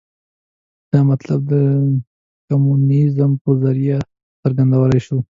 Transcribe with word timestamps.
دا 0.91 0.99
مطلب 1.11 1.39
د 1.51 1.53
کمونیزم 2.47 3.31
په 3.43 3.49
ذریعه 3.63 3.99
څرګندولای 4.41 4.99
شو. 5.05 5.17